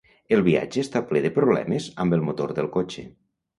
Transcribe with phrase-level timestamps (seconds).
[0.37, 3.09] El viatge està ple de problemes amb el motor del cotxe.